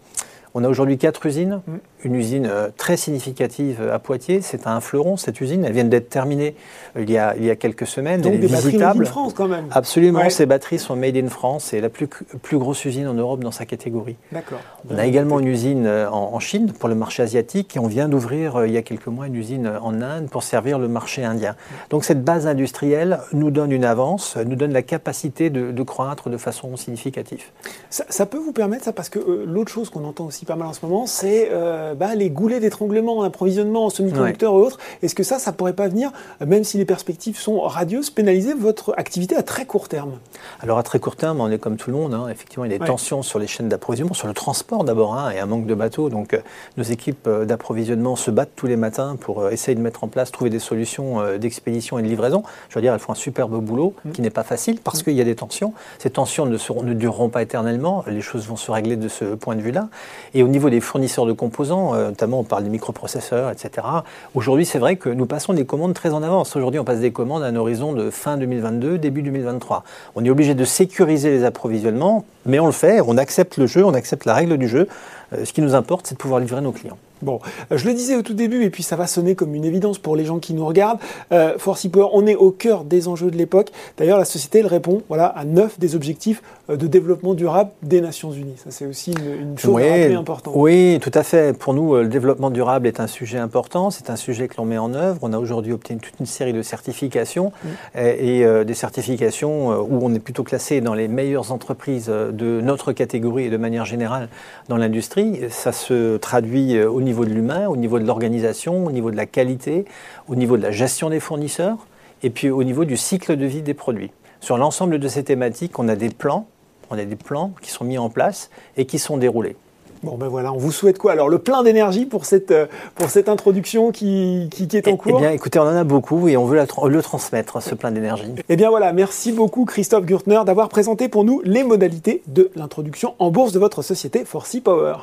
on 0.54 0.64
a 0.64 0.68
aujourd'hui 0.68 0.98
quatre 0.98 1.24
usines. 1.26 1.60
Mm. 1.66 1.72
Une 2.04 2.14
usine 2.16 2.46
euh, 2.50 2.68
très 2.76 2.96
significative 2.96 3.88
à 3.92 4.00
Poitiers, 4.00 4.42
c'est 4.42 4.66
un 4.66 4.80
fleuron 4.80 5.16
cette 5.16 5.40
usine. 5.40 5.64
Elle 5.64 5.72
vient 5.72 5.84
d'être 5.84 6.08
terminée 6.08 6.56
euh, 6.96 7.02
il 7.02 7.10
y, 7.10 7.16
a, 7.16 7.36
il 7.36 7.44
y 7.44 7.50
a 7.50 7.56
quelques 7.56 7.86
semaines. 7.86 8.20
Donc 8.20 8.32
Elle 8.32 8.38
est 8.38 8.48
des 8.48 8.54
visitable. 8.54 8.78
Batteries 8.78 8.98
made 8.98 9.06
in 9.06 9.10
France 9.10 9.34
quand 9.34 9.48
même. 9.48 9.66
Absolument, 9.70 10.30
ces 10.30 10.46
batteries 10.46 10.78
sont 10.80 10.96
made 10.96 11.16
in 11.16 11.28
France. 11.28 11.66
C'est 11.70 11.80
la 11.80 11.88
plus, 11.88 12.08
plus 12.08 12.58
grosse 12.58 12.84
usine 12.84 13.06
en 13.06 13.14
Europe 13.14 13.40
dans 13.40 13.52
sa 13.52 13.66
catégorie. 13.66 14.16
D'accord. 14.32 14.58
On 14.90 14.98
a 14.98 15.06
également 15.06 15.38
une 15.38 15.46
usine 15.46 15.86
euh, 15.86 16.10
en, 16.10 16.40
Chine 16.42 16.72
pour 16.72 16.88
le 16.88 16.96
marché 16.96 17.22
asiatique 17.22 17.76
et 17.76 17.78
on 17.78 17.86
vient 17.86 18.08
d'ouvrir 18.08 18.66
il 18.66 18.72
y 18.72 18.76
a 18.76 18.82
quelques 18.82 19.06
mois 19.06 19.28
une 19.28 19.36
usine 19.36 19.70
en 19.80 20.02
Inde 20.02 20.28
pour 20.28 20.42
servir 20.42 20.80
le 20.80 20.88
marché 20.88 21.22
indien. 21.24 21.54
Donc 21.90 22.04
cette 22.04 22.24
base 22.24 22.48
industrielle 22.48 23.20
nous 23.32 23.52
donne 23.52 23.70
une 23.70 23.84
avance, 23.84 24.36
nous 24.36 24.56
donne 24.56 24.72
la 24.72 24.82
capacité 24.82 25.50
de, 25.50 25.82
croître 25.84 26.30
de 26.30 26.36
façon 26.36 26.76
significative. 26.76 27.44
Ça, 27.90 28.04
ça, 28.08 28.26
peut 28.26 28.38
vous 28.38 28.52
permettre 28.52 28.84
ça 28.84 28.92
parce 28.92 29.08
que 29.08 29.44
l'autre 29.46 29.70
chose 29.70 29.88
qu'on 29.88 30.04
entend 30.04 30.26
aussi 30.26 30.41
pas 30.44 30.56
mal 30.56 30.68
en 30.68 30.72
ce 30.72 30.84
moment, 30.84 31.06
c'est 31.06 31.48
euh, 31.52 31.94
bah, 31.94 32.14
les 32.14 32.30
goulets 32.30 32.60
d'étranglement, 32.60 33.22
approvisionnement 33.22 33.86
en 33.86 33.90
semi-conducteurs 33.90 34.52
et 34.52 34.56
autres. 34.56 34.78
Est-ce 35.02 35.14
que 35.14 35.22
ça, 35.22 35.38
ça 35.38 35.52
pourrait 35.52 35.72
pas 35.72 35.88
venir, 35.88 36.12
même 36.44 36.64
si 36.64 36.78
les 36.78 36.84
perspectives 36.84 37.38
sont 37.38 37.60
radieuses, 37.60 38.10
pénaliser 38.10 38.54
votre 38.54 38.94
activité 38.96 39.36
à 39.36 39.42
très 39.42 39.64
court 39.64 39.88
terme? 39.88 40.18
Alors 40.60 40.78
à 40.78 40.82
très 40.82 40.98
court 40.98 41.16
terme, 41.16 41.40
on 41.40 41.50
est 41.50 41.58
comme 41.58 41.76
tout 41.76 41.90
le 41.90 41.96
monde. 41.96 42.14
Hein. 42.14 42.28
Effectivement, 42.28 42.64
il 42.64 42.72
y 42.72 42.74
a 42.74 42.78
des 42.78 42.84
tensions 42.84 43.22
sur 43.22 43.38
les 43.38 43.46
chaînes 43.46 43.68
d'approvisionnement, 43.68 44.14
sur 44.14 44.28
le 44.28 44.34
transport 44.34 44.84
d'abord, 44.84 45.14
hein, 45.14 45.30
et 45.30 45.38
un 45.38 45.46
manque 45.46 45.66
de 45.66 45.74
bateaux. 45.74 46.08
Donc 46.08 46.34
euh, 46.34 46.40
nos 46.76 46.84
équipes 46.84 47.26
euh, 47.26 47.44
d'approvisionnement 47.44 48.16
se 48.16 48.30
battent 48.30 48.52
tous 48.56 48.66
les 48.66 48.76
matins 48.76 49.16
pour 49.20 49.48
essayer 49.50 49.74
de 49.74 49.80
mettre 49.80 50.04
en 50.04 50.08
place, 50.08 50.32
trouver 50.32 50.50
des 50.50 50.58
solutions 50.58 51.36
d'expédition 51.38 51.98
et 51.98 52.02
de 52.02 52.08
livraison. 52.08 52.42
Je 52.68 52.74
veux 52.74 52.82
dire, 52.82 52.92
elles 52.92 53.00
font 53.00 53.12
un 53.12 53.16
superbe 53.16 53.58
boulot 53.62 53.94
mmh. 54.04 54.10
qui 54.12 54.22
n'est 54.22 54.30
pas 54.30 54.42
facile 54.42 54.80
parce 54.80 55.00
mmh. 55.00 55.04
qu'il 55.04 55.14
y 55.14 55.20
a 55.20 55.24
des 55.24 55.34
tensions. 55.34 55.74
Ces 55.98 56.10
tensions 56.10 56.46
ne, 56.46 56.56
seront, 56.56 56.82
ne 56.82 56.94
dureront 56.94 57.28
pas 57.28 57.42
éternellement. 57.42 58.04
Les 58.06 58.20
choses 58.20 58.46
vont 58.46 58.56
se 58.56 58.70
régler 58.70 58.96
de 58.96 59.08
ce 59.08 59.34
point 59.34 59.56
de 59.56 59.60
vue-là. 59.60 59.88
Et 60.34 60.42
au 60.42 60.48
niveau 60.48 60.70
des 60.70 60.80
fournisseurs 60.80 61.26
de 61.26 61.32
composants, 61.32 61.94
euh, 61.94 62.08
notamment 62.08 62.40
on 62.40 62.44
parle 62.44 62.64
des 62.64 62.70
microprocesseurs, 62.70 63.50
etc. 63.50 63.86
Aujourd'hui, 64.34 64.64
c'est 64.64 64.78
vrai 64.78 64.96
que 64.96 65.08
nous 65.08 65.26
passons 65.26 65.52
des 65.52 65.66
commandes 65.66 65.94
très 65.94 66.12
en 66.12 66.22
avance. 66.22 66.56
Aujourd'hui, 66.56 66.80
on 66.80 66.84
passe 66.84 67.00
des 67.00 67.12
commandes 67.12 67.42
à 67.42 67.46
un 67.46 67.56
horizon 67.56 67.92
de 67.92 68.10
fin 68.10 68.36
2022, 68.36 68.98
début 68.98 69.22
2023. 69.22 69.84
On 70.14 70.24
est 70.24 70.30
obligé 70.30 70.54
de 70.54 70.64
sécuriser 70.64 71.30
les 71.30 71.44
approvisionnements, 71.44 72.24
mais 72.46 72.58
on 72.58 72.66
le 72.66 72.72
fait, 72.72 73.00
on 73.00 73.18
accepte 73.18 73.56
le 73.58 73.66
jeu, 73.66 73.84
on 73.84 73.94
accepte 73.94 74.24
la 74.24 74.34
règle 74.34 74.56
du 74.56 74.68
jeu. 74.68 74.88
Euh, 75.32 75.44
ce 75.44 75.52
qui 75.52 75.60
nous 75.60 75.74
importe, 75.74 76.06
c'est 76.06 76.14
de 76.14 76.20
pouvoir 76.20 76.40
livrer 76.40 76.60
nos 76.60 76.72
clients. 76.72 76.98
Bon, 77.22 77.38
euh, 77.70 77.78
je 77.78 77.86
le 77.86 77.94
disais 77.94 78.16
au 78.16 78.22
tout 78.22 78.34
début, 78.34 78.64
et 78.64 78.70
puis 78.70 78.82
ça 78.82 78.96
va 78.96 79.06
sonner 79.06 79.34
comme 79.34 79.54
une 79.54 79.64
évidence 79.64 79.98
pour 79.98 80.16
les 80.16 80.24
gens 80.24 80.40
qui 80.40 80.54
nous 80.54 80.66
regardent. 80.66 80.98
Euh, 81.30 81.54
Force 81.56 81.86
Power, 81.86 82.08
on 82.12 82.26
est 82.26 82.34
au 82.34 82.50
cœur 82.50 82.84
des 82.84 83.06
enjeux 83.08 83.30
de 83.30 83.36
l'époque. 83.36 83.70
D'ailleurs, 83.96 84.18
la 84.18 84.24
société, 84.24 84.58
elle 84.58 84.66
répond 84.66 85.02
voilà, 85.08 85.26
à 85.26 85.44
neuf 85.44 85.78
des 85.78 85.94
objectifs 85.94 86.42
euh, 86.68 86.76
de 86.76 86.86
développement 86.88 87.34
durable 87.34 87.70
des 87.82 88.00
Nations 88.00 88.32
Unies. 88.32 88.56
Ça, 88.56 88.70
c'est 88.70 88.86
aussi 88.86 89.12
une, 89.12 89.56
chose 89.56 89.74
oui, 89.74 90.14
importante. 90.14 90.54
Oui, 90.56 90.98
tout 91.00 91.12
à 91.14 91.22
fait. 91.22 91.56
Pour 91.56 91.74
nous, 91.74 91.94
le 91.94 92.08
développement 92.08 92.50
durable 92.50 92.88
est 92.88 92.98
un 92.98 93.06
sujet 93.06 93.38
important. 93.38 93.90
C'est 93.90 94.10
un 94.10 94.16
sujet 94.16 94.48
que 94.48 94.54
l'on 94.58 94.64
met 94.64 94.78
en 94.78 94.92
œuvre. 94.94 95.18
On 95.22 95.32
a 95.32 95.38
aujourd'hui 95.38 95.72
obtenu 95.72 95.98
toute 95.98 96.18
une 96.18 96.26
série 96.26 96.52
de 96.52 96.62
certifications 96.62 97.52
et, 97.94 98.44
des 98.64 98.74
certifications 98.74 99.68
où 99.68 100.00
on 100.02 100.12
est 100.14 100.18
plutôt 100.18 100.42
classé 100.42 100.80
dans 100.80 100.94
les 100.94 101.08
meilleures 101.08 101.52
entreprises 101.52 102.06
de 102.06 102.60
notre 102.60 102.92
catégorie 102.92 103.44
et 103.44 103.50
de 103.50 103.56
manière 103.56 103.84
générale 103.84 104.28
dans 104.68 104.76
l'industrie. 104.76 105.40
Ça 105.50 105.72
se 105.72 106.16
traduit 106.16 106.82
au 106.82 107.00
niveau 107.00 107.11
niveau 107.12 107.26
de 107.26 107.30
l'humain, 107.30 107.68
au 107.68 107.76
niveau 107.76 107.98
de 107.98 108.06
l'organisation, 108.06 108.86
au 108.86 108.90
niveau 108.90 109.10
de 109.10 109.16
la 109.16 109.26
qualité, 109.26 109.84
au 110.28 110.34
niveau 110.34 110.56
de 110.56 110.62
la 110.62 110.70
gestion 110.70 111.10
des 111.10 111.20
fournisseurs 111.20 111.76
et 112.22 112.30
puis 112.30 112.48
au 112.48 112.64
niveau 112.64 112.86
du 112.86 112.96
cycle 112.96 113.36
de 113.36 113.44
vie 113.44 113.60
des 113.60 113.74
produits. 113.74 114.10
Sur 114.40 114.56
l'ensemble 114.56 114.98
de 114.98 115.08
ces 115.08 115.22
thématiques, 115.22 115.78
on 115.78 115.88
a 115.88 115.94
des 115.94 116.08
plans, 116.08 116.46
on 116.90 116.96
a 116.96 117.04
des 117.04 117.16
plans 117.16 117.52
qui 117.60 117.70
sont 117.70 117.84
mis 117.84 117.98
en 117.98 118.08
place 118.08 118.48
et 118.78 118.86
qui 118.86 118.98
sont 118.98 119.18
déroulés. 119.18 119.56
Bon 120.02 120.16
ben 120.16 120.26
voilà, 120.26 120.54
on 120.54 120.56
vous 120.56 120.72
souhaite 120.72 120.98
quoi? 120.98 121.12
Alors 121.12 121.28
le 121.28 121.38
plein 121.38 121.62
d'énergie 121.62 122.06
pour 122.06 122.24
cette, 122.24 122.50
euh, 122.50 122.66
pour 122.94 123.10
cette 123.10 123.28
introduction 123.28 123.92
qui, 123.92 124.48
qui, 124.50 124.64
est 124.74 124.88
en 124.88 124.92
eh, 124.92 124.96
cours? 124.96 125.18
Eh 125.18 125.20
bien 125.20 125.30
écoutez, 125.32 125.58
on 125.58 125.64
en 125.64 125.76
a 125.76 125.84
beaucoup 125.84 126.28
et 126.28 126.36
on 126.38 126.46
veut 126.46 126.58
le 126.58 127.02
transmettre, 127.02 127.62
ce 127.62 127.74
plein 127.74 127.92
d'énergie. 127.92 128.32
Eh 128.48 128.56
bien 128.56 128.70
voilà, 128.70 128.92
merci 128.92 129.32
beaucoup 129.32 129.66
Christophe 129.66 130.06
Gürtner 130.06 130.40
d'avoir 130.46 130.70
présenté 130.70 131.08
pour 131.08 131.24
nous 131.24 131.42
les 131.44 131.62
modalités 131.62 132.22
de 132.26 132.50
l'introduction 132.56 133.14
en 133.18 133.30
bourse 133.30 133.52
de 133.52 133.58
votre 133.58 133.82
société 133.82 134.24
Forcy 134.24 134.62
Power. 134.62 134.94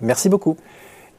Merci 0.00 0.28
beaucoup. 0.28 0.56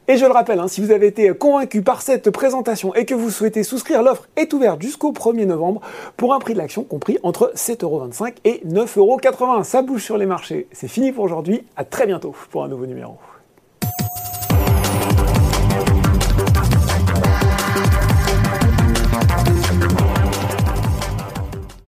Et 0.06 0.18
je 0.18 0.26
le 0.26 0.32
rappelle, 0.32 0.60
hein, 0.60 0.68
si 0.68 0.82
vous 0.82 0.90
avez 0.90 1.06
été 1.06 1.32
convaincu 1.32 1.80
par 1.80 2.02
cette 2.02 2.30
présentation 2.30 2.94
et 2.94 3.06
que 3.06 3.14
vous 3.14 3.30
souhaitez 3.30 3.62
souscrire, 3.62 4.02
l'offre 4.02 4.28
est 4.36 4.52
ouverte 4.52 4.82
jusqu'au 4.82 5.12
1er 5.12 5.46
novembre 5.46 5.80
pour 6.18 6.34
un 6.34 6.38
prix 6.40 6.52
de 6.52 6.58
l'action 6.58 6.84
compris 6.84 7.18
entre 7.22 7.52
7,25€ 7.56 8.34
et 8.44 8.60
9,80€. 8.66 9.64
Ça 9.64 9.80
bouge 9.80 10.02
sur 10.02 10.18
les 10.18 10.26
marchés. 10.26 10.68
C'est 10.72 10.88
fini 10.88 11.10
pour 11.10 11.24
aujourd'hui. 11.24 11.64
À 11.76 11.84
très 11.84 12.06
bientôt 12.06 12.34
pour 12.50 12.64
un 12.64 12.68
nouveau 12.68 12.84
numéro. 12.84 13.16